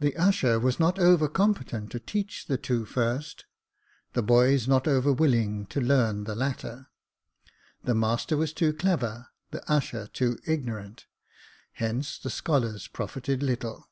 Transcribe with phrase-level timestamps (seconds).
[0.00, 3.44] The usher was not over competent to teach the two first;
[4.12, 6.88] the boys not over willing to learn the latter.
[7.84, 11.06] The master was too clever, the usher too ignorant;
[11.74, 13.88] hence the scholars profited little.